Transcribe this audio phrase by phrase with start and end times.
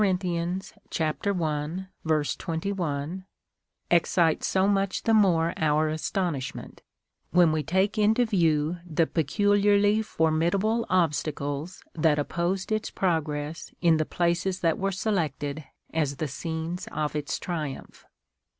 [0.01, 0.03] i.
[1.31, 3.25] 21,)
[3.91, 6.81] excite so much the more our astonishment,
[7.29, 13.97] when we take into view the pecu liarly formidable obstacles that opposed its progress in
[13.97, 18.03] the places that were selected as the scenes of its triumphs.